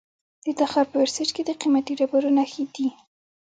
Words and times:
د 0.45 0.47
تخار 0.59 0.85
په 0.91 0.97
ورسج 1.01 1.29
کې 1.35 1.41
د 1.45 1.51
قیمتي 1.61 1.93
ډبرو 1.99 2.29
نښې 2.37 2.65
دي. 2.75 2.87